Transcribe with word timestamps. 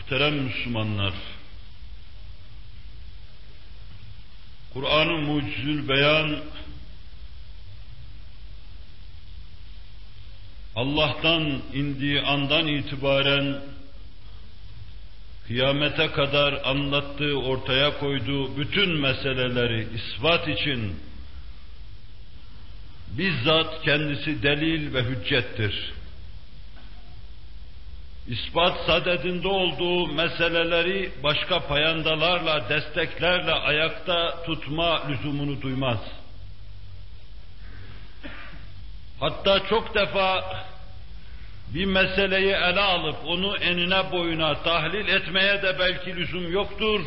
Muhterem 0.00 0.34
Müslümanlar, 0.34 1.12
Kur'an-ı 4.72 5.18
Mucizül 5.18 5.88
Beyan, 5.88 6.40
Allah'tan 10.76 11.62
indiği 11.74 12.20
andan 12.20 12.66
itibaren 12.66 13.60
kıyamete 15.46 16.10
kadar 16.10 16.60
anlattığı, 16.64 17.38
ortaya 17.38 17.98
koyduğu 17.98 18.56
bütün 18.56 19.00
meseleleri 19.00 19.88
ispat 19.94 20.48
için 20.48 20.96
bizzat 23.18 23.82
kendisi 23.84 24.42
delil 24.42 24.94
ve 24.94 25.02
hüccettir. 25.02 25.99
İspat 28.28 28.86
sadedinde 28.86 29.48
olduğu 29.48 30.06
meseleleri 30.06 31.12
başka 31.22 31.60
payandalarla, 31.60 32.68
desteklerle 32.68 33.52
ayakta 33.52 34.42
tutma 34.42 35.08
lüzumunu 35.08 35.62
duymaz. 35.62 35.98
Hatta 39.20 39.66
çok 39.68 39.94
defa 39.94 40.44
bir 41.74 41.84
meseleyi 41.84 42.52
ele 42.52 42.80
alıp 42.80 43.16
onu 43.26 43.56
enine 43.56 44.12
boyuna 44.12 44.62
tahlil 44.62 45.08
etmeye 45.08 45.62
de 45.62 45.78
belki 45.78 46.16
lüzum 46.16 46.52
yoktur. 46.52 47.00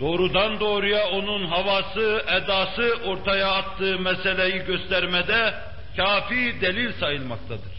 Doğrudan 0.00 0.60
doğruya 0.60 1.08
onun 1.08 1.46
havası, 1.46 2.24
edası 2.28 2.98
ortaya 3.04 3.52
attığı 3.52 3.98
meseleyi 3.98 4.64
göstermede 4.64 5.54
kafi 5.96 6.60
delil 6.60 6.92
sayılmaktadır. 6.92 7.69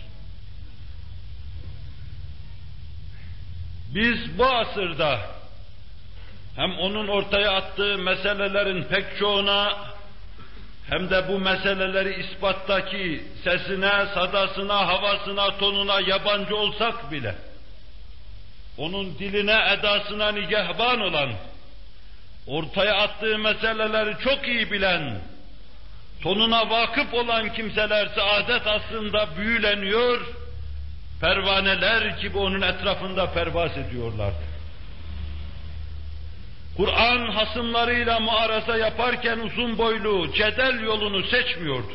Biz 3.95 4.37
bu 4.37 4.45
asırda 4.45 5.19
hem 6.55 6.79
onun 6.79 7.07
ortaya 7.07 7.51
attığı 7.51 7.97
meselelerin 7.97 8.83
pek 8.83 9.17
çoğuna 9.19 9.77
hem 10.89 11.09
de 11.09 11.27
bu 11.27 11.39
meseleleri 11.39 12.21
ispattaki 12.23 13.23
sesine, 13.43 14.05
sadasına, 14.13 14.87
havasına, 14.87 15.57
tonuna 15.57 15.99
yabancı 15.99 16.55
olsak 16.55 17.11
bile 17.11 17.35
onun 18.77 19.19
diline, 19.19 19.73
edasına 19.79 20.31
nigehban 20.31 21.01
olan, 21.01 21.29
ortaya 22.47 22.95
attığı 22.95 23.37
meseleleri 23.37 24.15
çok 24.23 24.47
iyi 24.47 24.71
bilen, 24.71 25.21
tonuna 26.23 26.69
vakıf 26.69 27.13
olan 27.13 27.53
kimseler 27.53 28.07
saadet 28.15 28.67
aslında 28.67 29.37
büyüleniyor, 29.37 30.21
pervaneler 31.21 32.01
gibi 32.01 32.37
onun 32.37 32.61
etrafında 32.61 33.33
pervaz 33.33 33.77
ediyorlardı. 33.77 34.51
Kur'an 36.77 37.31
hasımlarıyla 37.31 38.19
muaraza 38.19 38.77
yaparken 38.77 39.39
uzun 39.39 39.77
boylu 39.77 40.33
cedel 40.33 40.79
yolunu 40.79 41.23
seçmiyordu. 41.23 41.91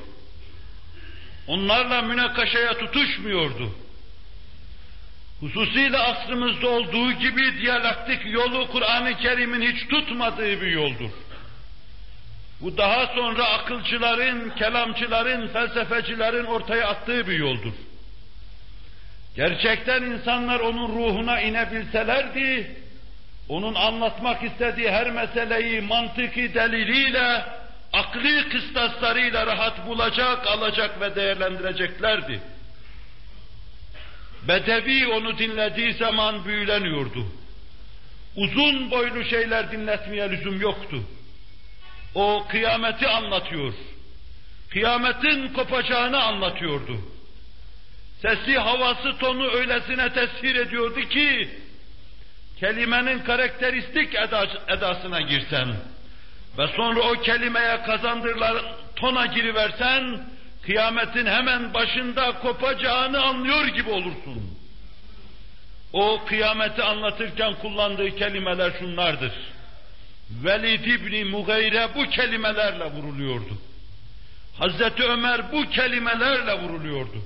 Onlarla 1.47 2.03
münakaşaya 2.03 2.79
tutuşmuyordu. 2.79 3.71
Hususiyle 5.41 5.99
asrımızda 5.99 6.69
olduğu 6.69 7.13
gibi 7.13 7.61
diyalektik 7.61 8.33
yolu 8.33 8.69
Kur'an-ı 8.69 9.19
Kerim'in 9.19 9.73
hiç 9.73 9.89
tutmadığı 9.89 10.61
bir 10.61 10.73
yoldur. 10.73 11.11
Bu 12.61 12.77
daha 12.77 13.07
sonra 13.07 13.45
akılcıların, 13.45 14.51
kelamcıların, 14.51 15.49
felsefecilerin 15.49 16.45
ortaya 16.45 16.89
attığı 16.89 17.27
bir 17.27 17.39
yoldur. 17.39 17.73
Gerçekten 19.37 20.03
insanlar 20.03 20.61
onun 20.61 20.89
ruhuna 20.89 21.41
inebilselerdi, 21.41 22.77
onun 23.49 23.75
anlatmak 23.75 24.43
istediği 24.43 24.91
her 24.91 25.11
meseleyi 25.11 25.81
mantıki 25.81 26.55
deliliyle, 26.55 27.45
akli 27.93 28.49
kıstaslarıyla 28.49 29.47
rahat 29.47 29.87
bulacak, 29.87 30.47
alacak 30.47 31.01
ve 31.01 31.15
değerlendireceklerdi. 31.15 32.41
Bedevi 34.49 35.07
onu 35.07 35.39
dinlediği 35.39 35.93
zaman 35.93 36.45
büyüleniyordu. 36.45 37.27
Uzun 38.37 38.91
boylu 38.91 39.25
şeyler 39.25 39.73
dinletmeye 39.73 40.31
lüzum 40.31 40.61
yoktu. 40.61 41.03
O 42.15 42.47
kıyameti 42.49 43.09
anlatıyor. 43.09 43.75
Kıyametin 44.71 45.53
kopacağını 45.53 46.23
anlatıyordu. 46.23 47.16
Sesi, 48.23 48.59
havası, 48.59 49.19
tonu 49.19 49.51
öylesine 49.51 50.13
tesir 50.13 50.55
ediyordu 50.55 51.01
ki, 51.01 51.49
kelimenin 52.61 53.19
karakteristik 53.19 54.15
edasına 54.69 55.21
girsen 55.21 55.69
ve 56.59 56.67
sonra 56.67 57.01
o 57.01 57.13
kelimeye 57.13 57.83
kazandırılan 57.83 58.57
tona 58.97 59.27
giriversen, 59.27 60.21
kıyametin 60.63 61.27
hemen 61.27 61.75
başında 61.75 62.33
kopacağını 62.33 63.23
anlıyor 63.23 63.67
gibi 63.67 63.91
olursun. 63.91 64.59
O 65.93 66.25
kıyameti 66.27 66.83
anlatırken 66.83 67.55
kullandığı 67.55 68.17
kelimeler 68.17 68.73
şunlardır. 68.79 69.33
Velid 70.31 70.85
İbni 70.85 71.25
Mugayre 71.25 71.89
bu 71.95 72.11
kelimelerle 72.11 72.85
vuruluyordu. 72.85 73.59
Hazreti 74.59 75.03
Ömer 75.05 75.53
bu 75.53 75.71
kelimelerle 75.71 76.63
vuruluyordu. 76.63 77.23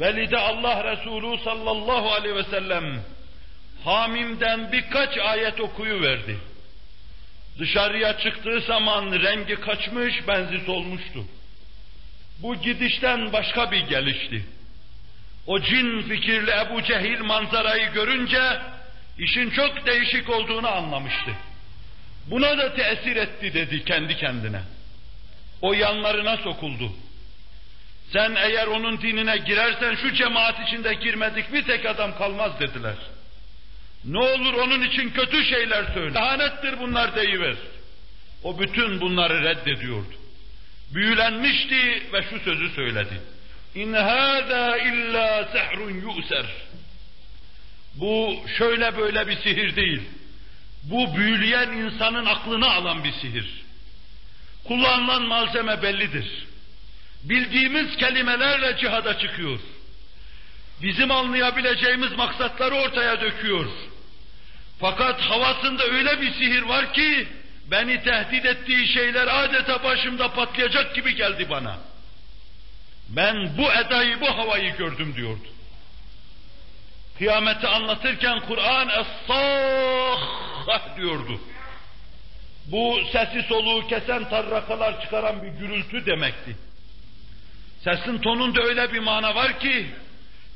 Velid'e 0.00 0.38
Allah 0.38 0.84
Resulü 0.92 1.42
sallallahu 1.44 2.12
aleyhi 2.12 2.36
ve 2.36 2.44
sellem 2.44 3.02
Hamim'den 3.84 4.72
birkaç 4.72 5.18
ayet 5.18 5.60
okuyu 5.60 6.02
verdi. 6.02 6.36
Dışarıya 7.58 8.18
çıktığı 8.18 8.60
zaman 8.60 9.12
rengi 9.12 9.54
kaçmış, 9.54 10.28
benzi 10.28 10.58
solmuştu. 10.66 11.24
Bu 12.38 12.54
gidişten 12.54 13.32
başka 13.32 13.72
bir 13.72 13.80
gelişti. 13.80 14.44
O 15.46 15.60
cin 15.60 16.02
fikirli 16.02 16.50
Ebu 16.50 16.82
Cehil 16.82 17.20
manzarayı 17.20 17.92
görünce 17.92 18.58
işin 19.18 19.50
çok 19.50 19.86
değişik 19.86 20.30
olduğunu 20.30 20.68
anlamıştı. 20.68 21.30
Buna 22.26 22.58
da 22.58 22.74
tesir 22.74 23.16
etti 23.16 23.54
dedi 23.54 23.84
kendi 23.84 24.16
kendine. 24.16 24.60
O 25.62 25.72
yanlarına 25.72 26.36
sokuldu. 26.36 26.92
Sen 28.12 28.34
eğer 28.34 28.66
onun 28.66 29.00
dinine 29.00 29.36
girersen 29.36 29.94
şu 29.94 30.12
cemaat 30.12 30.68
içinde 30.68 30.94
girmedik 30.94 31.52
bir 31.52 31.64
tek 31.64 31.86
adam 31.86 32.18
kalmaz 32.18 32.60
dediler. 32.60 32.96
Ne 34.04 34.18
olur 34.18 34.54
onun 34.54 34.82
için 34.82 35.10
kötü 35.10 35.44
şeyler 35.44 35.84
söyle. 35.94 36.14
Lahanettir 36.14 36.80
bunlar 36.80 37.16
deyiver. 37.16 37.54
O 38.42 38.60
bütün 38.60 39.00
bunları 39.00 39.42
reddediyordu. 39.42 40.12
Büyülenmişti 40.94 42.02
ve 42.12 42.22
şu 42.22 42.40
sözü 42.40 42.70
söyledi. 42.70 43.20
İn 43.74 43.92
hâzâ 43.92 44.76
illâ 44.76 45.48
sehrun 45.52 45.90
yu'ser. 45.90 46.46
Bu 47.94 48.36
şöyle 48.58 48.96
böyle 48.96 49.28
bir 49.28 49.36
sihir 49.36 49.76
değil. 49.76 50.02
Bu 50.82 51.16
büyüleyen 51.16 51.68
insanın 51.68 52.26
aklını 52.26 52.72
alan 52.72 53.04
bir 53.04 53.12
sihir. 53.12 53.62
Kullanılan 54.64 55.22
malzeme 55.22 55.82
bellidir. 55.82 56.46
Bildiğimiz 57.22 57.96
kelimelerle 57.96 58.76
cihada 58.76 59.18
çıkıyor. 59.18 59.60
Bizim 60.82 61.10
anlayabileceğimiz 61.10 62.12
maksatları 62.12 62.74
ortaya 62.74 63.20
döküyor. 63.20 63.66
Fakat 64.80 65.20
havasında 65.20 65.84
öyle 65.84 66.20
bir 66.20 66.32
sihir 66.32 66.62
var 66.62 66.92
ki 66.92 67.28
beni 67.70 68.02
tehdit 68.02 68.46
ettiği 68.46 68.88
şeyler 68.88 69.44
adeta 69.44 69.84
başımda 69.84 70.32
patlayacak 70.32 70.94
gibi 70.94 71.14
geldi 71.14 71.46
bana. 71.50 71.76
Ben 73.08 73.58
bu 73.58 73.72
edayı, 73.72 74.20
bu 74.20 74.26
havayı 74.26 74.76
gördüm 74.76 75.14
diyordu. 75.16 75.48
Kıyameti 77.18 77.66
anlatırken 77.66 78.40
Kur'an 78.40 78.88
es 78.88 79.36
diyordu. 80.96 81.40
Bu 82.66 83.00
sesi 83.12 83.42
soluğu 83.48 83.86
kesen 83.88 84.28
tarrakalar 84.28 85.02
çıkaran 85.02 85.42
bir 85.42 85.48
gürültü 85.48 86.06
demekti. 86.06 86.56
Sesin 87.84 88.18
tonunda 88.18 88.62
öyle 88.62 88.92
bir 88.92 88.98
mana 88.98 89.34
var 89.34 89.58
ki 89.58 89.86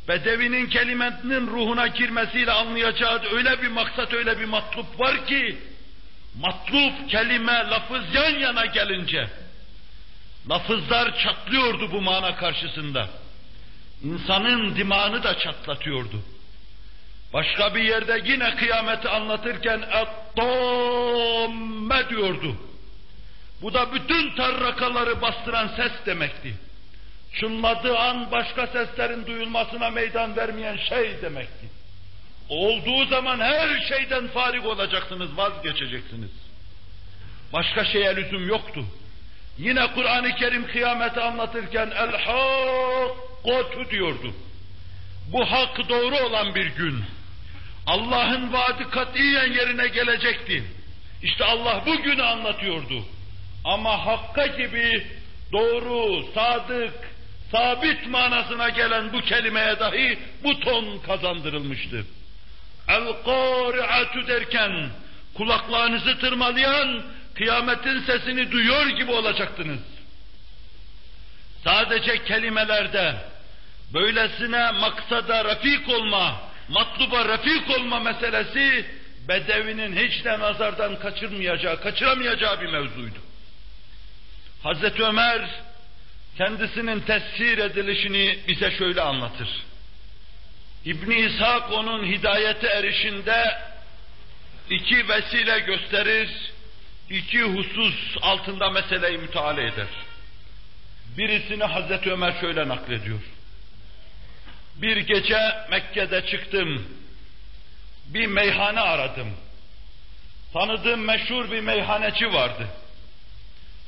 Bedevinin 0.08 0.66
kelimenin 0.66 1.46
ruhuna 1.46 1.86
girmesiyle 1.86 2.52
anlayacağı 2.52 3.22
öyle 3.32 3.62
bir 3.62 3.68
maksat, 3.68 4.12
öyle 4.12 4.40
bir 4.40 4.44
matlup 4.44 5.00
var 5.00 5.26
ki, 5.26 5.58
matlup, 6.40 7.10
kelime, 7.10 7.52
lafız 7.52 8.14
yan 8.14 8.38
yana 8.38 8.66
gelince, 8.66 9.28
lafızlar 10.50 11.18
çatlıyordu 11.18 11.92
bu 11.92 12.00
mana 12.00 12.36
karşısında. 12.36 13.08
İnsanın 14.04 14.76
dimağını 14.76 15.22
da 15.22 15.38
çatlatıyordu. 15.38 16.22
Başka 17.32 17.74
bir 17.74 17.82
yerde 17.82 18.22
yine 18.24 18.56
kıyameti 18.56 19.08
anlatırken 19.08 19.82
ettomme 19.92 20.48
diyordu. 22.08 22.56
Bu 23.62 23.74
da 23.74 23.94
bütün 23.94 24.36
tarrakaları 24.36 25.22
bastıran 25.22 25.68
ses 25.76 25.92
demekti 26.06 26.65
çınladığı 27.34 27.98
an 27.98 28.30
başka 28.30 28.66
seslerin 28.66 29.26
duyulmasına 29.26 29.90
meydan 29.90 30.36
vermeyen 30.36 30.76
şey 30.76 31.22
demekti. 31.22 31.66
Olduğu 32.48 33.06
zaman 33.06 33.40
her 33.40 33.80
şeyden 33.88 34.28
farik 34.28 34.66
olacaksınız, 34.66 35.36
vazgeçeceksiniz. 35.36 36.30
Başka 37.52 37.84
şeye 37.84 38.16
lüzum 38.16 38.48
yoktu. 38.48 38.84
Yine 39.58 39.86
Kur'an-ı 39.94 40.34
Kerim 40.34 40.66
kıyameti 40.66 41.20
anlatırken 41.20 41.90
el 41.90 42.10
hakkotu 42.20 43.90
diyordu. 43.90 44.34
Bu 45.32 45.52
hak 45.52 45.88
doğru 45.88 46.16
olan 46.16 46.54
bir 46.54 46.66
gün. 46.66 47.04
Allah'ın 47.86 48.52
vaadi 48.52 48.90
katiyen 48.90 49.52
yerine 49.52 49.88
gelecekti. 49.88 50.64
İşte 51.22 51.44
Allah 51.44 51.82
bu 51.86 52.02
günü 52.02 52.22
anlatıyordu. 52.22 53.04
Ama 53.64 54.06
hakka 54.06 54.46
gibi 54.46 55.06
doğru, 55.52 56.24
sadık, 56.34 56.94
sabit 57.56 58.06
manasına 58.06 58.68
gelen 58.68 59.12
bu 59.12 59.20
kelimeye 59.20 59.80
dahi 59.80 60.18
bu 60.44 60.60
ton 60.60 60.98
kazandırılmıştı. 60.98 62.06
El-Kâri'atu 62.88 64.28
derken 64.28 64.88
kulaklarınızı 65.34 66.18
tırmalayan 66.18 67.02
kıyametin 67.34 68.00
sesini 68.00 68.52
duyuyor 68.52 68.86
gibi 68.86 69.12
olacaktınız. 69.12 69.80
Sadece 71.64 72.24
kelimelerde 72.24 73.14
böylesine 73.94 74.70
maksada 74.72 75.44
rafik 75.44 75.88
olma, 75.88 76.40
matluba 76.68 77.24
rafik 77.28 77.70
olma 77.70 78.00
meselesi 78.00 78.86
Bedevinin 79.28 79.96
hiç 79.96 80.24
de 80.24 80.38
nazardan 80.38 80.98
kaçırmayacağı, 80.98 81.80
kaçıramayacağı 81.80 82.60
bir 82.60 82.66
mevzuydu. 82.66 83.18
Hazreti 84.62 85.02
Ömer 85.02 85.50
kendisinin 86.38 87.00
tesir 87.00 87.58
edilişini 87.58 88.38
bize 88.48 88.70
şöyle 88.70 89.00
anlatır. 89.00 89.48
İbn 90.84 91.10
İshak 91.10 91.72
onun 91.72 92.06
hidayete 92.06 92.66
erişinde 92.66 93.58
iki 94.70 95.08
vesile 95.08 95.58
gösterir, 95.58 96.28
iki 97.10 97.42
husus 97.42 98.16
altında 98.22 98.70
meseleyi 98.70 99.18
müteala 99.18 99.60
eder. 99.60 99.86
Birisini 101.18 101.64
Hazreti 101.64 102.12
Ömer 102.12 102.34
şöyle 102.40 102.68
naklediyor. 102.68 103.20
Bir 104.76 104.96
gece 104.96 105.40
Mekke'de 105.70 106.26
çıktım, 106.26 106.86
bir 108.06 108.26
meyhane 108.26 108.80
aradım. 108.80 109.36
Tanıdığım 110.52 111.04
meşhur 111.04 111.50
bir 111.50 111.60
meyhaneci 111.60 112.32
vardı. 112.32 112.68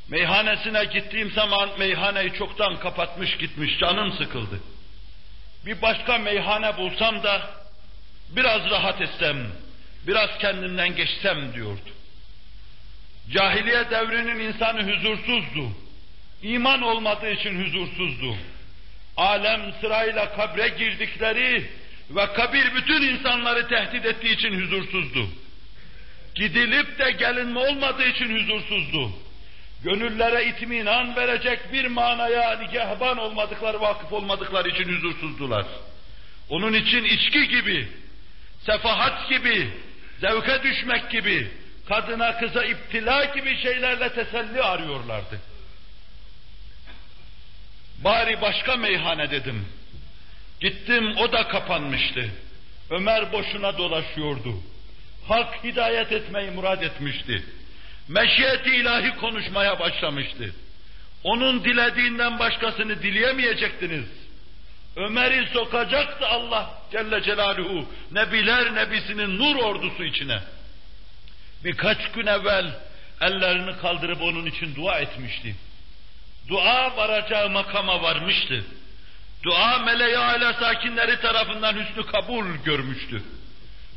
Meyhanesine 0.08 0.84
gittiğim 0.84 1.30
zaman 1.30 1.68
meyhaneyi 1.78 2.32
çoktan 2.32 2.80
kapatmış 2.80 3.36
gitmiş, 3.36 3.78
canım 3.78 4.12
sıkıldı. 4.12 4.60
Bir 5.66 5.82
başka 5.82 6.18
meyhane 6.18 6.76
bulsam 6.76 7.22
da 7.22 7.50
biraz 8.28 8.70
rahat 8.70 9.00
etsem, 9.00 9.36
biraz 10.06 10.38
kendimden 10.38 10.96
geçsem 10.96 11.54
diyordu. 11.54 11.90
Cahiliye 13.30 13.90
devrinin 13.90 14.38
insanı 14.38 14.82
huzursuzdu. 14.82 15.68
İman 16.42 16.82
olmadığı 16.82 17.30
için 17.30 17.64
huzursuzdu. 17.64 18.36
Alem 19.16 19.72
sırayla 19.80 20.36
kabre 20.36 20.68
girdikleri 20.68 21.70
ve 22.10 22.32
kabir 22.32 22.74
bütün 22.74 23.02
insanları 23.02 23.68
tehdit 23.68 24.04
ettiği 24.04 24.34
için 24.34 24.60
huzursuzdu. 24.60 25.28
Gidilip 26.34 26.98
de 26.98 27.10
gelinme 27.10 27.60
olmadığı 27.60 28.06
için 28.06 28.38
huzursuzdu. 28.38 29.27
Gönüllere 29.84 30.44
itminan 30.44 31.16
verecek 31.16 31.72
bir 31.72 31.86
manaya 31.86 32.58
nigahban 32.58 33.18
olmadıkları, 33.18 33.80
vakıf 33.80 34.12
olmadıkları 34.12 34.68
için 34.68 34.96
huzursuzdular. 34.96 35.66
Onun 36.48 36.72
için 36.72 37.04
içki 37.04 37.48
gibi, 37.48 37.88
sefahat 38.66 39.28
gibi, 39.28 39.70
zevke 40.20 40.62
düşmek 40.62 41.10
gibi, 41.10 41.50
kadına 41.88 42.38
kıza 42.38 42.64
iptila 42.64 43.24
gibi 43.24 43.56
şeylerle 43.62 44.08
teselli 44.12 44.62
arıyorlardı. 44.62 45.40
Bari 47.98 48.40
başka 48.40 48.76
meyhane 48.76 49.30
dedim. 49.30 49.66
Gittim 50.60 51.16
o 51.16 51.32
da 51.32 51.48
kapanmıştı. 51.48 52.30
Ömer 52.90 53.32
boşuna 53.32 53.78
dolaşıyordu. 53.78 54.54
Hak 55.28 55.64
hidayet 55.64 56.12
etmeyi 56.12 56.50
murad 56.50 56.82
etmişti. 56.82 57.44
Meşiyeti 58.08 58.70
ilahi 58.70 59.16
konuşmaya 59.16 59.80
başlamıştı. 59.80 60.54
Onun 61.24 61.64
dilediğinden 61.64 62.38
başkasını 62.38 63.02
dileyemeyecektiniz. 63.02 64.04
Ömer'i 64.96 65.48
sokacaktı 65.52 66.26
Allah 66.26 66.70
Celle 66.92 67.22
Celaluhu 67.22 67.86
Nebiler 68.12 68.74
Nebisi'nin 68.74 69.38
nur 69.38 69.56
ordusu 69.56 70.04
içine. 70.04 70.38
Birkaç 71.64 72.12
gün 72.12 72.26
evvel 72.26 72.66
ellerini 73.20 73.76
kaldırıp 73.76 74.22
onun 74.22 74.46
için 74.46 74.74
dua 74.74 74.98
etmişti. 74.98 75.56
Dua 76.48 76.96
varacağı 76.96 77.50
makama 77.50 78.02
varmıştı. 78.02 78.64
Dua 79.42 79.78
meleği 79.78 80.18
ala 80.18 80.52
sakinleri 80.52 81.20
tarafından 81.20 81.74
hüsnü 81.74 82.06
kabul 82.06 82.46
görmüştü. 82.64 83.22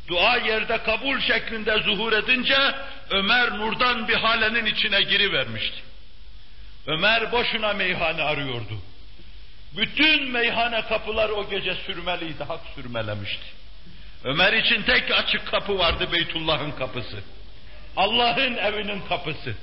Dua 0.08 0.36
yerde 0.36 0.82
kabul 0.82 1.20
şeklinde 1.20 1.82
zuhur 1.82 2.12
edince 2.12 2.74
Ömer 3.10 3.50
nurdan 3.50 4.08
bir 4.08 4.14
halenin 4.14 4.66
içine 4.66 5.02
girivermişti. 5.02 5.76
Ömer 6.86 7.32
boşuna 7.32 7.72
meyhane 7.72 8.22
arıyordu. 8.22 8.78
Bütün 9.76 10.30
meyhane 10.30 10.82
kapıları 10.82 11.34
o 11.34 11.50
gece 11.50 11.74
sürmeliydi, 11.74 12.44
hak 12.44 12.60
sürmelemişti. 12.74 13.44
Ömer 14.24 14.52
için 14.52 14.82
tek 14.82 15.10
açık 15.10 15.46
kapı 15.46 15.78
vardı 15.78 16.12
Beytullah'ın 16.12 16.70
kapısı. 16.70 17.22
Allah'ın 17.96 18.56
evinin 18.56 19.00
kapısı. 19.08 19.54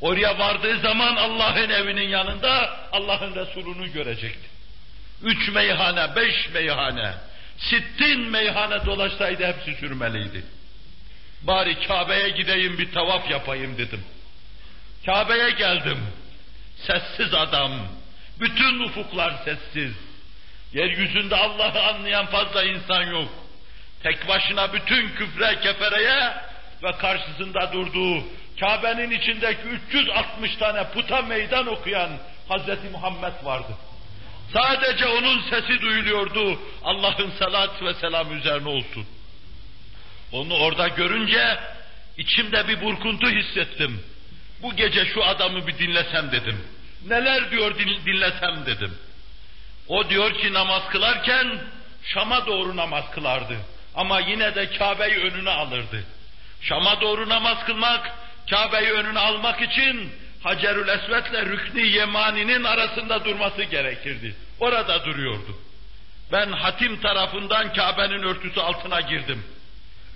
Oraya 0.00 0.38
vardığı 0.38 0.80
zaman 0.80 1.16
Allah'ın 1.16 1.70
evinin 1.70 2.08
yanında 2.08 2.76
Allah'ın 2.92 3.34
Resulü'nü 3.34 3.92
görecekti. 3.92 4.48
Üç 5.22 5.48
meyhane, 5.48 6.16
beş 6.16 6.48
meyhane, 6.54 7.14
sittin 7.60 8.20
meyhane 8.20 8.86
dolaşsaydı 8.86 9.46
hepsi 9.46 9.80
sürmeliydi. 9.80 10.44
Bari 11.42 11.86
Kabe'ye 11.86 12.28
gideyim 12.28 12.78
bir 12.78 12.92
tavaf 12.92 13.30
yapayım 13.30 13.78
dedim. 13.78 14.04
Kabe'ye 15.06 15.50
geldim. 15.50 15.98
Sessiz 16.76 17.34
adam. 17.34 17.72
Bütün 18.40 18.80
ufuklar 18.80 19.34
sessiz. 19.44 19.92
Yeryüzünde 20.72 21.36
Allah'ı 21.36 21.82
anlayan 21.82 22.26
fazla 22.26 22.64
insan 22.64 23.02
yok. 23.02 23.28
Tek 24.02 24.28
başına 24.28 24.72
bütün 24.72 25.08
küfre, 25.08 25.60
kefereye 25.60 26.34
ve 26.82 26.92
karşısında 26.92 27.72
durduğu 27.72 28.24
Kabe'nin 28.60 29.10
içindeki 29.10 29.62
360 29.90 30.56
tane 30.56 30.84
puta 30.84 31.22
meydan 31.22 31.66
okuyan 31.66 32.10
Hazreti 32.48 32.88
Muhammed 32.88 33.44
vardı. 33.44 33.72
Sadece 34.52 35.06
onun 35.06 35.40
sesi 35.40 35.80
duyuluyordu. 35.80 36.58
Allah'ın 36.84 37.30
salat 37.30 37.82
ve 37.82 37.94
selam 37.94 38.38
üzerine 38.38 38.68
olsun. 38.68 39.06
Onu 40.32 40.54
orada 40.54 40.88
görünce 40.88 41.58
içimde 42.18 42.68
bir 42.68 42.82
burkuntu 42.82 43.30
hissettim. 43.30 44.02
Bu 44.62 44.76
gece 44.76 45.04
şu 45.04 45.24
adamı 45.24 45.66
bir 45.66 45.78
dinlesem 45.78 46.32
dedim. 46.32 46.64
Neler 47.08 47.50
diyor 47.50 47.78
dinlesem 48.06 48.66
dedim. 48.66 48.94
O 49.88 50.10
diyor 50.10 50.38
ki 50.38 50.52
namaz 50.52 50.82
kılarken 50.88 51.60
Şam'a 52.04 52.46
doğru 52.46 52.76
namaz 52.76 53.04
kılardı. 53.10 53.56
Ama 53.94 54.20
yine 54.20 54.54
de 54.54 54.70
Kabe'yi 54.70 55.16
önüne 55.16 55.50
alırdı. 55.50 56.04
Şam'a 56.60 57.00
doğru 57.00 57.28
namaz 57.28 57.64
kılmak, 57.66 58.12
Kabe'yi 58.50 58.90
önüne 58.90 59.18
almak 59.18 59.62
için 59.62 60.12
Hacerül 60.42 60.88
Esved'le 60.88 61.46
Rükni 61.46 61.86
Yemani'nin 61.86 62.64
arasında 62.64 63.24
durması 63.24 63.62
gerekirdi. 63.62 64.34
Orada 64.60 65.04
duruyordu. 65.04 65.58
Ben 66.32 66.52
hatim 66.52 67.00
tarafından 67.00 67.72
Kabe'nin 67.72 68.22
örtüsü 68.22 68.60
altına 68.60 69.00
girdim. 69.00 69.42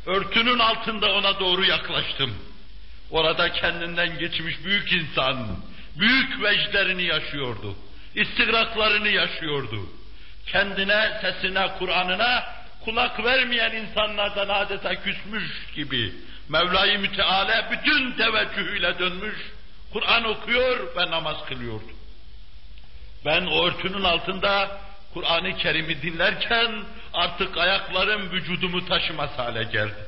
Örtünün 0.06 0.58
altında 0.58 1.14
ona 1.14 1.40
doğru 1.40 1.64
yaklaştım. 1.64 2.34
Orada 3.10 3.52
kendinden 3.52 4.18
geçmiş 4.18 4.64
büyük 4.64 4.92
insan, 4.92 5.46
büyük 5.98 6.42
veclerini 6.42 7.02
yaşıyordu. 7.02 7.76
İstigraklarını 8.14 9.08
yaşıyordu. 9.08 9.88
Kendine, 10.46 11.18
sesine, 11.22 11.68
Kur'an'ına 11.78 12.44
kulak 12.84 13.24
vermeyen 13.24 13.72
insanlardan 13.72 14.48
adeta 14.48 14.94
küsmüş 15.02 15.44
gibi 15.74 16.12
Mevla-i 16.48 16.98
Müteala 16.98 17.70
bütün 17.72 18.12
teveccühüyle 18.12 18.98
dönmüş, 18.98 19.36
Kur'an 19.94 20.24
okuyor 20.24 20.96
ve 20.96 21.10
namaz 21.10 21.36
kılıyordu. 21.48 21.92
Ben 23.24 23.46
o 23.46 23.66
örtünün 23.66 24.04
altında 24.04 24.80
Kur'an-ı 25.14 25.56
Kerim'i 25.56 26.02
dinlerken 26.02 26.72
artık 27.12 27.56
ayaklarım 27.56 28.30
vücudumu 28.30 28.86
taşımaz 28.86 29.30
hale 29.38 29.62
geldi. 29.64 30.06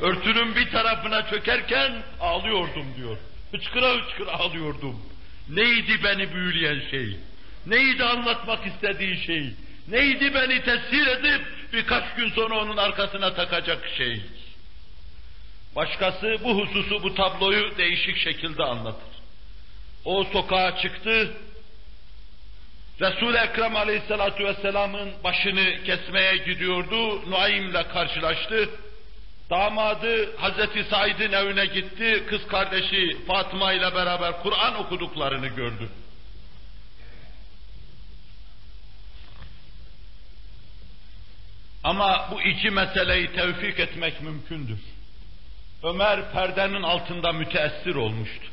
Örtünün 0.00 0.56
bir 0.56 0.70
tarafına 0.70 1.30
çökerken 1.30 1.92
ağlıyordum 2.20 2.94
diyor. 2.96 3.16
Hıçkıra 3.52 3.94
hıçkıra 3.94 4.32
ağlıyordum. 4.32 5.02
Neydi 5.48 6.04
beni 6.04 6.34
büyüleyen 6.34 6.90
şey? 6.90 7.16
Neydi 7.66 8.04
anlatmak 8.04 8.66
istediği 8.66 9.24
şey? 9.24 9.52
Neydi 9.88 10.34
beni 10.34 10.62
tesir 10.62 11.06
edip 11.06 11.46
birkaç 11.72 12.14
gün 12.16 12.30
sonra 12.30 12.58
onun 12.58 12.76
arkasına 12.76 13.34
takacak 13.34 13.88
şey? 13.96 14.22
Başkası 15.76 16.38
bu 16.44 16.60
hususu, 16.60 17.02
bu 17.02 17.14
tabloyu 17.14 17.78
değişik 17.78 18.16
şekilde 18.16 18.64
anlatır. 18.64 19.12
O 20.04 20.24
sokağa 20.24 20.78
çıktı, 20.78 21.36
Resul-i 23.00 23.36
Ekrem 23.36 23.76
Aleyhisselatü 23.76 24.44
Vesselam'ın 24.44 25.12
başını 25.24 25.84
kesmeye 25.84 26.36
gidiyordu, 26.36 27.30
Nuaym'le 27.30 27.88
karşılaştı. 27.92 28.70
Damadı 29.50 30.36
Hazreti 30.36 30.84
Said'in 30.84 31.32
evine 31.32 31.66
gitti, 31.66 32.24
kız 32.28 32.46
kardeşi 32.46 33.16
Fatıma 33.26 33.72
ile 33.72 33.94
beraber 33.94 34.42
Kur'an 34.42 34.74
okuduklarını 34.74 35.46
gördü. 35.46 35.88
Ama 41.84 42.28
bu 42.32 42.42
iki 42.42 42.70
meseleyi 42.70 43.32
tevfik 43.32 43.80
etmek 43.80 44.22
mümkündür. 44.22 44.78
Ömer 45.82 46.32
perdenin 46.32 46.82
altında 46.82 47.32
müteessir 47.32 47.94
olmuştu. 47.94 48.46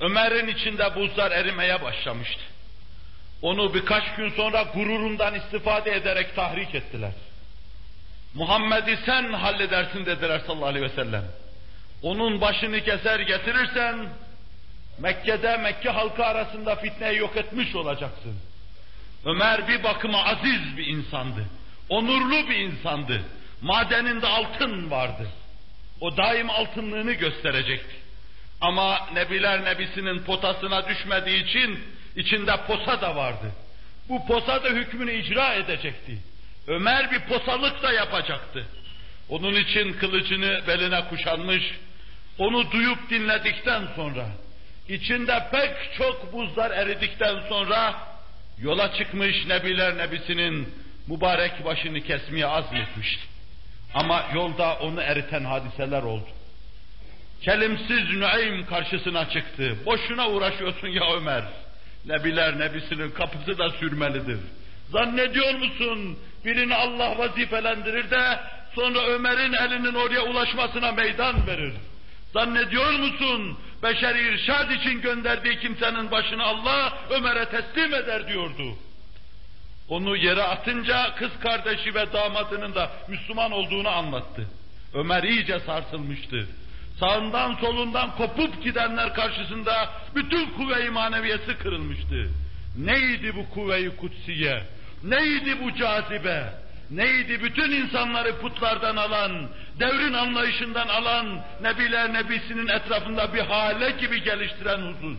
Ömer'in 0.00 0.48
içinde 0.48 0.94
buzlar 0.94 1.30
erimeye 1.30 1.82
başlamıştı. 1.82 2.40
Onu 3.42 3.74
birkaç 3.74 4.14
gün 4.16 4.30
sonra 4.30 4.62
gururundan 4.62 5.34
istifade 5.34 5.92
ederek 5.96 6.36
tahrik 6.36 6.74
ettiler. 6.74 7.12
Muhammed'i 8.34 8.98
sen 9.06 9.32
halledersin 9.32 10.06
dediler 10.06 10.40
sallallahu 10.46 10.66
aleyhi 10.66 10.84
ve 10.84 10.94
sellem. 10.94 11.24
Onun 12.02 12.40
başını 12.40 12.80
keser 12.80 13.20
getirirsen 13.20 14.08
Mekke'de 14.98 15.56
Mekke 15.56 15.90
halkı 15.90 16.24
arasında 16.24 16.76
fitneyi 16.76 17.18
yok 17.18 17.36
etmiş 17.36 17.74
olacaksın. 17.74 18.36
Ömer 19.24 19.68
bir 19.68 19.82
bakıma 19.82 20.24
aziz 20.24 20.76
bir 20.76 20.86
insandı. 20.86 21.44
Onurlu 21.88 22.48
bir 22.48 22.56
insandı. 22.56 23.22
Madeninde 23.62 24.26
altın 24.26 24.90
vardı. 24.90 25.28
O 26.00 26.16
daim 26.16 26.50
altınlığını 26.50 27.12
gösterecekti. 27.12 27.94
Ama 28.60 29.08
Nebiler 29.14 29.64
Nebisi'nin 29.64 30.18
potasına 30.18 30.88
düşmediği 30.88 31.44
için 31.44 31.78
içinde 32.16 32.56
posa 32.66 33.00
da 33.00 33.16
vardı. 33.16 33.52
Bu 34.08 34.26
posa 34.26 34.64
da 34.64 34.68
hükmünü 34.68 35.12
icra 35.12 35.54
edecekti. 35.54 36.18
Ömer 36.66 37.10
bir 37.10 37.20
posalık 37.20 37.82
da 37.82 37.92
yapacaktı. 37.92 38.66
Onun 39.28 39.54
için 39.54 39.92
kılıcını 39.92 40.60
beline 40.68 41.08
kuşanmış, 41.08 41.62
onu 42.38 42.70
duyup 42.70 43.10
dinledikten 43.10 43.82
sonra, 43.96 44.26
içinde 44.88 45.48
pek 45.52 45.94
çok 45.98 46.32
buzlar 46.32 46.70
eridikten 46.70 47.40
sonra 47.48 47.94
yola 48.58 48.94
çıkmış 48.94 49.46
Nebiler 49.46 49.98
Nebisi'nin 49.98 50.74
mübarek 51.06 51.64
başını 51.64 52.00
kesmeye 52.00 52.46
azmetmişti. 52.46 53.33
Ama 53.94 54.24
yolda 54.34 54.74
onu 54.74 55.00
eriten 55.00 55.44
hadiseler 55.44 56.02
oldu. 56.02 56.28
Kelimsiz 57.42 58.10
Nüeym 58.10 58.66
karşısına 58.66 59.30
çıktı. 59.30 59.76
Boşuna 59.86 60.28
uğraşıyorsun 60.30 60.88
ya 60.88 61.14
Ömer. 61.16 61.44
Nebiler 62.06 62.58
nebisinin 62.58 63.10
kapısı 63.10 63.58
da 63.58 63.70
sürmelidir. 63.70 64.38
Zannediyor 64.90 65.54
musun 65.54 66.18
birini 66.44 66.74
Allah 66.74 67.18
vazifelendirir 67.18 68.10
de 68.10 68.40
sonra 68.74 69.06
Ömer'in 69.06 69.52
elinin 69.52 69.94
oraya 69.94 70.22
ulaşmasına 70.22 70.92
meydan 70.92 71.46
verir. 71.46 71.72
Zannediyor 72.32 72.92
musun 72.92 73.58
beşeri 73.82 74.34
irşad 74.34 74.70
için 74.70 75.00
gönderdiği 75.00 75.58
kimsenin 75.58 76.10
başını 76.10 76.42
Allah 76.44 76.98
Ömer'e 77.10 77.44
teslim 77.44 77.94
eder 77.94 78.28
diyordu. 78.28 78.76
Onu 79.88 80.16
yere 80.16 80.42
atınca 80.42 81.14
kız 81.14 81.30
kardeşi 81.42 81.94
ve 81.94 82.12
damadının 82.12 82.74
da 82.74 82.90
Müslüman 83.08 83.52
olduğunu 83.52 83.88
anlattı. 83.88 84.48
Ömer 84.94 85.22
iyice 85.22 85.60
sarsılmıştı. 85.60 86.46
Sağından 87.00 87.54
solundan 87.54 88.16
kopup 88.16 88.62
gidenler 88.62 89.14
karşısında 89.14 89.90
bütün 90.14 90.50
kuvve-i 90.50 90.90
maneviyesi 90.90 91.58
kırılmıştı. 91.58 92.30
Neydi 92.78 93.36
bu 93.36 93.50
kuvve-i 93.50 93.96
kutsiye? 93.96 94.62
Neydi 95.04 95.62
bu 95.62 95.74
cazibe? 95.74 96.44
Neydi 96.90 97.42
bütün 97.42 97.70
insanları 97.70 98.40
putlardan 98.40 98.96
alan, 98.96 99.48
devrin 99.80 100.12
anlayışından 100.12 100.88
alan, 100.88 101.40
Nebiler 101.62 102.12
Nebisi'nin 102.12 102.68
etrafında 102.68 103.34
bir 103.34 103.40
hale 103.40 103.90
gibi 103.90 104.22
geliştiren 104.22 104.80
husus? 104.80 105.18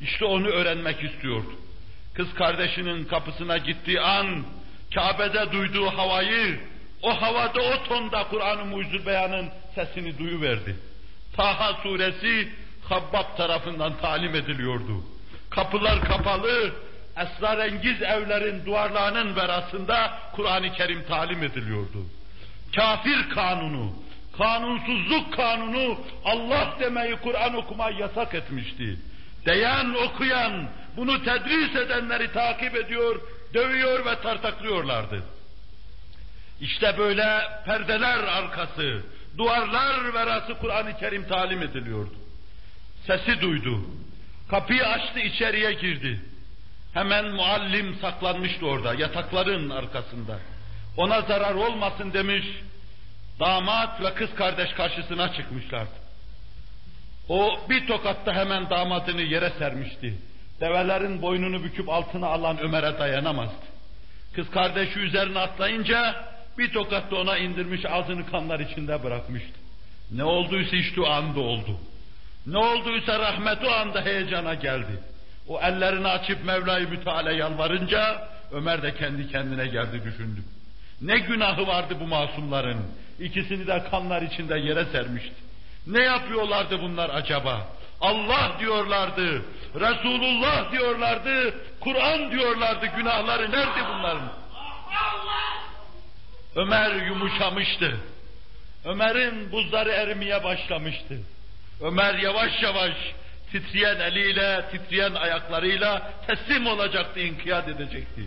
İşte 0.00 0.24
onu 0.24 0.46
öğrenmek 0.46 1.04
istiyordu. 1.04 1.52
Kız 2.14 2.34
kardeşinin 2.34 3.04
kapısına 3.04 3.58
gittiği 3.58 4.00
an, 4.00 4.44
Kabe'de 4.94 5.52
duyduğu 5.52 5.86
havayı, 5.86 6.60
o 7.02 7.22
havada 7.22 7.60
o 7.62 7.84
tonda 7.84 8.24
Kur'an-ı 8.28 8.64
Mucizül 8.64 9.06
Beyan'ın 9.06 9.50
sesini 9.74 10.18
duyuverdi. 10.18 10.76
Taha 11.36 11.74
suresi 11.82 12.48
Habbab 12.88 13.36
tarafından 13.36 13.98
talim 13.98 14.34
ediliyordu. 14.34 15.04
Kapılar 15.50 16.04
kapalı, 16.04 16.72
esrarengiz 17.16 18.02
evlerin 18.02 18.66
duvarlarının 18.66 19.36
verasında 19.36 20.18
Kur'an-ı 20.32 20.72
Kerim 20.72 21.04
talim 21.08 21.42
ediliyordu. 21.42 22.06
Kafir 22.76 23.30
kanunu, 23.30 23.92
kanunsuzluk 24.38 25.32
kanunu 25.32 25.98
Allah 26.24 26.76
demeyi 26.80 27.16
Kur'an 27.16 27.54
okumayı 27.54 27.96
yasak 27.98 28.34
etmişti. 28.34 28.98
Deyen, 29.46 29.94
okuyan, 29.94 30.68
bunu 30.96 31.24
tedris 31.24 31.76
edenleri 31.76 32.32
takip 32.32 32.76
ediyor, 32.76 33.20
dövüyor 33.54 34.06
ve 34.06 34.20
tartaklıyorlardı. 34.20 35.22
İşte 36.60 36.98
böyle 36.98 37.40
perdeler 37.64 38.18
arkası, 38.18 39.02
duvarlar 39.38 40.14
verası 40.14 40.54
Kur'an-ı 40.54 40.98
Kerim 40.98 41.28
talim 41.28 41.62
ediliyordu. 41.62 42.14
Sesi 43.06 43.40
duydu. 43.40 43.80
Kapıyı 44.50 44.86
açtı 44.86 45.18
içeriye 45.20 45.72
girdi. 45.72 46.20
Hemen 46.94 47.24
muallim 47.24 47.94
saklanmıştı 48.00 48.66
orada 48.66 48.94
yatakların 48.94 49.70
arkasında. 49.70 50.38
Ona 50.96 51.20
zarar 51.20 51.54
olmasın 51.54 52.12
demiş. 52.12 52.46
Damat 53.40 54.02
ve 54.02 54.14
kız 54.14 54.34
kardeş 54.34 54.72
karşısına 54.72 55.32
çıkmışlardı. 55.32 56.02
O 57.28 57.60
bir 57.70 57.86
tokatta 57.86 58.34
hemen 58.34 58.70
damadını 58.70 59.22
yere 59.22 59.52
sermişti. 59.58 60.14
Develerin 60.60 61.22
boynunu 61.22 61.64
büküp 61.64 61.88
altına 61.88 62.26
alan 62.26 62.58
Ömer'e 62.58 62.98
dayanamazdı. 62.98 63.72
Kız 64.34 64.50
kardeşi 64.50 64.98
üzerine 64.98 65.38
atlayınca 65.38 66.14
bir 66.58 66.72
tokatta 66.72 67.16
ona 67.16 67.38
indirmiş 67.38 67.84
ağzını 67.86 68.26
kanlar 68.26 68.60
içinde 68.60 69.04
bırakmıştı. 69.04 69.58
Ne 70.10 70.24
olduysa 70.24 70.76
işte 70.76 71.00
o 71.00 71.06
anda 71.06 71.40
oldu. 71.40 71.80
Ne 72.46 72.58
olduysa 72.58 73.18
rahmet 73.18 73.64
o 73.64 73.70
anda 73.70 74.04
heyecana 74.04 74.54
geldi. 74.54 75.00
O 75.48 75.60
ellerini 75.60 76.08
açıp 76.08 76.44
Mevla-i 76.44 76.86
Müteala 76.86 77.32
yalvarınca 77.32 78.28
Ömer 78.52 78.82
de 78.82 78.94
kendi 78.94 79.28
kendine 79.28 79.66
geldi 79.66 80.04
düşündü. 80.04 80.40
Ne 81.00 81.18
günahı 81.18 81.66
vardı 81.66 81.96
bu 82.00 82.06
masumların? 82.06 82.86
İkisini 83.20 83.66
de 83.66 83.84
kanlar 83.90 84.22
içinde 84.22 84.58
yere 84.58 84.84
sermişti. 84.84 85.34
Ne 85.86 86.02
yapıyorlardı 86.02 86.82
bunlar 86.82 87.10
acaba? 87.10 87.68
Allah 88.02 88.56
diyorlardı, 88.60 89.42
Resulullah 89.74 90.72
diyorlardı, 90.72 91.54
Kur'an 91.80 92.30
diyorlardı, 92.30 92.86
günahları 92.86 93.52
nerede 93.52 93.88
bunların? 93.88 94.32
Ömer 96.56 97.06
yumuşamıştı. 97.06 97.96
Ömer'in 98.84 99.52
buzları 99.52 99.90
erimeye 99.90 100.44
başlamıştı. 100.44 101.20
Ömer 101.80 102.14
yavaş 102.14 102.62
yavaş 102.62 102.92
titreyen 103.52 104.00
eliyle, 104.00 104.64
titreyen 104.72 105.14
ayaklarıyla 105.14 106.12
teslim 106.26 106.66
olacaktı, 106.66 107.20
inkiyat 107.20 107.68
edecekti. 107.68 108.22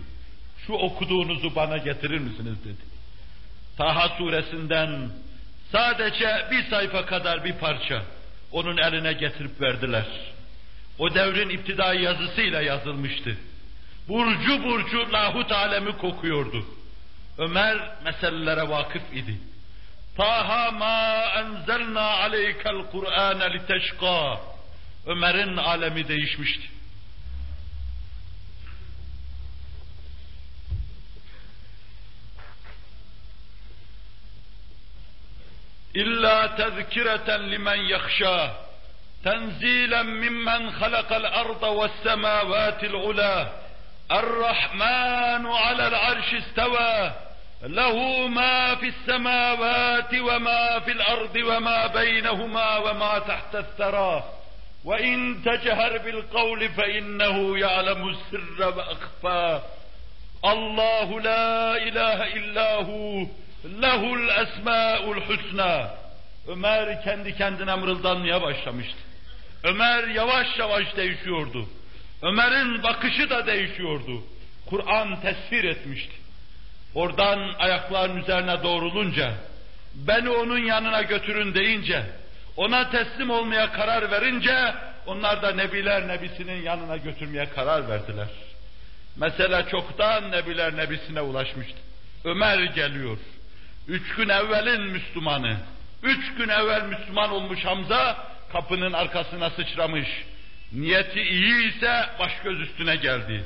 Şu 0.66 0.72
okuduğunuzu 0.72 1.56
bana 1.56 1.76
getirir 1.76 2.18
misiniz 2.18 2.64
dedi. 2.64 2.82
Taha 3.78 4.08
suresinden 4.08 5.10
sadece 5.72 6.46
bir 6.50 6.70
sayfa 6.70 7.06
kadar 7.06 7.44
bir 7.44 7.52
parça 7.52 8.02
onun 8.52 8.76
eline 8.76 9.12
getirip 9.12 9.60
verdiler. 9.60 10.06
O 10.98 11.14
devrin 11.14 11.48
iptidai 11.48 12.02
yazısıyla 12.02 12.62
yazılmıştı. 12.62 13.36
Burcu 14.08 14.64
burcu 14.64 15.12
lahut 15.12 15.52
alemi 15.52 15.96
kokuyordu. 15.96 16.66
Ömer 17.38 17.78
meselelere 18.04 18.68
vakıf 18.68 19.02
idi. 19.12 19.38
Taha 20.16 20.70
ma 20.70 21.24
enzelna 21.38 22.00
aleykel 22.00 22.82
Kur'ane 22.92 23.52
liteşka. 23.52 24.40
Ömer'in 25.06 25.56
alemi 25.56 26.08
değişmişti. 26.08 26.75
Limen 37.50 37.74
yahşa. 37.74 38.50
Tenzilen 39.24 40.06
mimmen 40.06 40.68
halakal 40.68 41.24
arda 41.24 41.82
ve 41.82 41.88
semavatil 42.02 42.94
ula. 42.94 43.66
الرحمن 44.10 45.46
على 45.46 45.88
العرش 45.88 46.34
استوى 46.34 47.12
له 47.62 48.26
ما 48.28 48.74
في 48.74 48.88
السماوات 48.88 50.14
وما 50.14 50.80
في 50.80 50.92
الأرض 50.92 51.36
وما 51.36 51.86
بينهما 51.86 52.76
وما 52.76 53.18
تحت 53.18 53.54
الثرى 53.54 54.24
وإن 54.84 55.42
تجهر 55.44 55.98
بالقول 55.98 56.68
فإنه 56.68 57.58
يعلم 57.58 58.08
السر 58.08 58.76
وأخفى 58.76 59.60
الله 60.44 61.20
لا 61.20 61.76
إله 61.76 62.26
إلا 62.26 62.74
هو 62.74 63.26
له 63.64 64.14
الأسماء 64.14 65.12
الحسنى 65.12 66.05
Ömer 66.48 67.02
kendi 67.02 67.36
kendine 67.36 67.74
mırıldanmaya 67.74 68.42
başlamıştı. 68.42 68.98
Ömer 69.64 70.08
yavaş 70.08 70.58
yavaş 70.58 70.96
değişiyordu. 70.96 71.68
Ömer'in 72.22 72.82
bakışı 72.82 73.30
da 73.30 73.46
değişiyordu. 73.46 74.22
Kur'an 74.66 75.20
tesvir 75.20 75.64
etmişti. 75.64 76.12
Oradan 76.94 77.54
ayakların 77.58 78.16
üzerine 78.16 78.62
doğrulunca, 78.62 79.34
beni 79.94 80.30
onun 80.30 80.58
yanına 80.58 81.02
götürün 81.02 81.54
deyince, 81.54 82.02
ona 82.56 82.90
teslim 82.90 83.30
olmaya 83.30 83.72
karar 83.72 84.10
verince, 84.10 84.74
onlar 85.06 85.42
da 85.42 85.52
Nebiler 85.52 86.08
Nebisi'nin 86.08 86.62
yanına 86.62 86.96
götürmeye 86.96 87.48
karar 87.48 87.88
verdiler. 87.88 88.28
Mesela 89.16 89.68
çoktan 89.68 90.30
Nebiler 90.30 90.76
Nebisi'ne 90.76 91.20
ulaşmıştı. 91.20 91.78
Ömer 92.24 92.58
geliyor. 92.58 93.18
Üç 93.88 94.14
gün 94.14 94.28
evvelin 94.28 94.82
Müslümanı, 94.82 95.56
üç 96.02 96.34
gün 96.38 96.48
evvel 96.48 96.82
Müslüman 96.82 97.30
olmuş 97.30 97.64
Hamza, 97.64 98.26
kapının 98.52 98.92
arkasına 98.92 99.50
sıçramış. 99.50 100.08
Niyeti 100.72 101.22
iyi 101.22 101.74
ise 101.74 102.06
baş 102.18 102.32
göz 102.44 102.60
üstüne 102.60 102.96
geldi. 102.96 103.44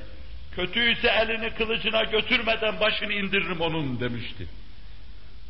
Kötü 0.57 0.93
ise 0.93 1.09
elini 1.09 1.51
kılıcına 1.51 2.03
götürmeden 2.03 2.81
başını 2.81 3.13
indiririm 3.13 3.61
onun 3.61 4.01
demişti. 4.01 4.47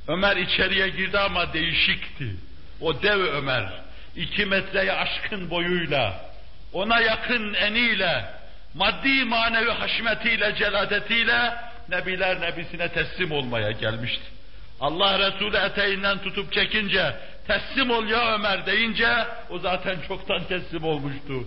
Ömer 0.09 0.37
içeriye 0.37 0.89
girdi 0.89 1.19
ama 1.19 1.53
değişikti. 1.53 2.37
O 2.81 3.03
dev 3.03 3.21
Ömer, 3.21 3.73
iki 4.17 4.47
metreye 4.47 4.93
aşkın 4.93 5.51
boyuyla, 5.51 6.31
ona 6.73 7.01
yakın 7.01 7.55
eniyle, 7.55 8.25
maddi 8.75 9.25
manevi 9.25 9.71
haşmetiyle, 9.71 10.55
celadetiyle 10.55 11.55
Nebiler 11.89 12.41
Nebisine 12.41 12.89
teslim 12.89 13.33
olmaya 13.33 13.71
gelmişti. 13.71 14.25
Allah 14.81 15.19
Resulü 15.19 15.57
eteğinden 15.57 16.19
tutup 16.19 16.53
çekince, 16.53 17.17
teslim 17.47 17.91
ol 17.91 18.07
ya 18.07 18.35
Ömer 18.35 18.67
deyince, 18.67 19.27
o 19.51 19.59
zaten 19.59 19.97
çoktan 20.09 20.45
teslim 20.45 20.85
olmuştu. 20.85 21.45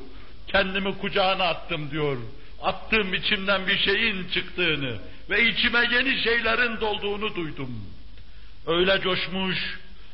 Kendimi 0.48 0.98
kucağına 0.98 1.44
attım 1.44 1.92
diyor. 1.92 2.18
Attığım 2.62 3.14
içimden 3.14 3.68
bir 3.68 3.78
şeyin 3.78 4.28
çıktığını 4.28 4.98
ve 5.30 5.48
içime 5.50 5.80
yeni 5.92 6.24
şeylerin 6.24 6.82
dolduğunu 6.82 7.36
duydum. 7.36 7.88
Öyle 8.68 9.02
coşmuş, 9.02 9.58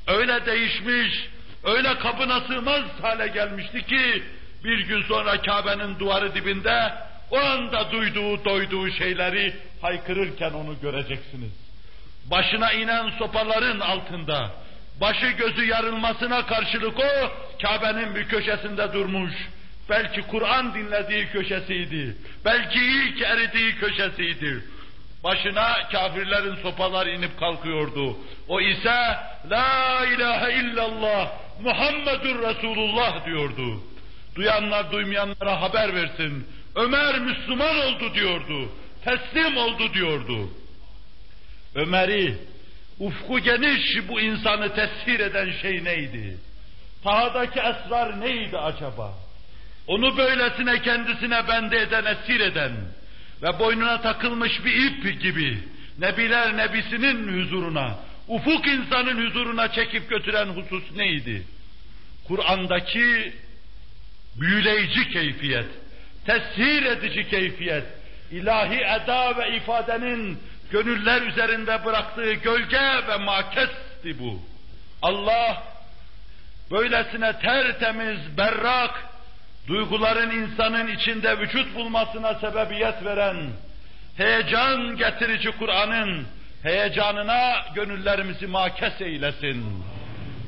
öyle 0.08 0.46
değişmiş, 0.46 1.28
öyle 1.64 1.98
kabına 2.00 2.42
sığmaz 2.42 2.84
hale 3.02 3.28
gelmişti 3.28 3.86
ki, 3.86 4.24
bir 4.64 4.80
gün 4.80 5.04
sonra 5.04 5.42
Kabe'nin 5.42 6.00
duvarı 6.00 6.36
dibinde, 6.36 6.94
o 7.32 7.38
anda 7.38 7.92
duyduğu, 7.92 8.46
doyduğu 8.46 8.92
şeyleri 8.92 9.54
haykırırken 9.82 10.52
onu 10.52 10.76
göreceksiniz. 10.82 11.69
Başına 12.32 12.72
inen 12.72 13.10
sopaların 13.10 13.80
altında, 13.80 14.52
başı 15.02 15.28
gözü 15.28 15.66
yarılmasına 15.66 16.46
karşılık 16.46 17.00
o, 17.00 17.32
Kabe'nin 17.62 18.16
bir 18.16 18.28
köşesinde 18.28 18.94
durmuş, 18.94 19.34
Belki 19.90 20.22
Kur'an 20.22 20.74
dinlediği 20.74 21.28
köşesiydi. 21.28 22.18
Belki 22.46 22.80
ilk 22.80 23.22
eridiği 23.22 23.76
köşesiydi. 23.76 24.64
Başına 25.24 25.90
kafirlerin 25.92 26.56
sopalar 26.56 27.08
inip 27.08 27.40
kalkıyordu. 27.40 28.18
O 28.48 28.62
ise 28.62 29.18
La 29.50 30.06
ilahe 30.06 30.54
illallah 30.54 31.32
Muhammedur 31.64 32.42
Resulullah 32.42 33.26
diyordu. 33.26 33.84
Duyanlar 34.36 34.92
duymayanlara 34.92 35.62
haber 35.62 35.96
versin. 35.96 36.48
Ömer 36.76 37.20
Müslüman 37.20 37.78
oldu 37.78 38.14
diyordu. 38.14 38.70
Teslim 39.06 39.58
oldu 39.58 39.94
diyordu. 39.94 40.50
Ömer'i 41.76 42.36
ufku 43.00 43.40
geniş 43.40 44.08
bu 44.08 44.22
insanı 44.22 44.76
tesir 44.76 45.20
eden 45.20 45.52
şey 45.62 45.84
neydi? 45.84 46.38
Tahadaki 47.04 47.60
esrar 47.60 48.22
neydi 48.22 48.58
acaba? 48.58 49.14
Onu 49.88 50.18
böylesine 50.18 50.82
kendisine 50.82 51.48
bende 51.48 51.82
eden, 51.82 52.06
esir 52.06 52.40
eden 52.40 52.72
ve 53.42 53.60
boynuna 53.60 54.02
takılmış 54.02 54.66
bir 54.66 54.86
ip 54.86 55.22
gibi 55.22 55.58
Nebiler 56.00 56.58
Nebisinin 56.58 57.42
huzuruna, 57.42 58.00
ufuk 58.28 58.68
insanın 58.68 59.28
huzuruna 59.28 59.72
çekip 59.72 60.10
götüren 60.10 60.46
husus 60.48 60.84
neydi? 60.96 61.44
Kur'an'daki 62.28 63.34
büyüleyici 64.36 65.10
keyfiyet, 65.10 65.68
tesir 66.26 66.84
edici 66.84 67.30
keyfiyet, 67.30 67.84
ilahi 68.32 68.76
eda 68.76 69.38
ve 69.38 69.56
ifadenin 69.56 70.40
gönüller 70.72 71.22
üzerinde 71.22 71.86
bıraktığı 71.86 72.34
gölge 72.34 73.08
ve 73.08 73.18
makesti 73.18 74.20
bu. 74.20 74.42
Allah 75.02 75.64
böylesine 76.72 77.40
tertemiz, 77.40 78.38
berrak, 78.38 79.06
duyguların 79.68 80.32
insanın 80.32 80.88
içinde 80.88 81.40
vücut 81.40 81.76
bulmasına 81.76 82.34
sebebiyet 82.34 83.06
veren, 83.06 83.50
heyecan 84.18 84.98
getirici 84.98 85.52
Kur'an'ın 85.52 86.28
heyecanına 86.64 87.66
gönüllerimizi 87.76 88.48
makes 88.48 89.02
eylesin. 89.02 89.84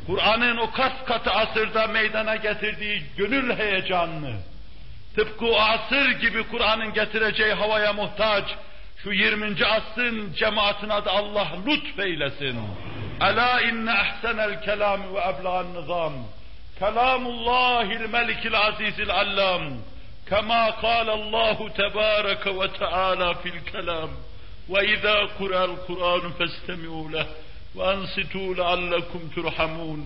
Kur'an'ın 0.07 0.57
o 0.57 0.71
kas 0.71 0.93
katı 1.05 1.31
asırda 1.31 1.87
meydana 1.87 2.35
getirdiği 2.35 3.03
gönül 3.17 3.57
heyecanını, 3.57 4.33
tıpkı 5.15 5.45
o 5.45 5.59
asır 5.59 6.11
gibi 6.11 6.43
Kur'an'ın 6.43 6.93
getireceği 6.93 7.53
havaya 7.53 7.93
muhtaç, 7.93 8.45
şu 9.02 9.12
20. 9.12 9.66
asrın 9.66 10.32
cemaatine 10.32 11.04
de 11.04 11.10
Allah 11.10 11.48
lütfeylesin. 11.66 12.58
Ela 13.20 13.60
inne 13.60 13.92
ahsenel 13.92 14.62
kelam 14.64 15.00
ve 15.14 15.20
ebla'n 15.30 15.66
nizam. 15.74 16.12
كلام 16.84 17.22
الله 17.34 17.86
الملك 18.00 18.42
العزيز 18.52 18.96
العلام 19.08 19.64
كما 20.30 20.62
قال 20.84 21.08
الله 21.10 21.58
تبارك 21.82 22.44
وتعالى 22.60 23.28
في 23.42 23.48
الكلام 23.56 24.10
وإذا 24.72 25.16
قرأ 25.38 25.62
القرآن 25.70 26.24
فاستمعوا 26.38 27.06
له 27.14 27.26
وأنصتوا 27.76 28.54
لعلكم 28.60 29.20
ترحمون 29.36 30.00